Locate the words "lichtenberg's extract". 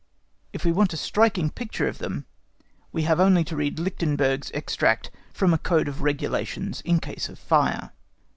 3.77-5.11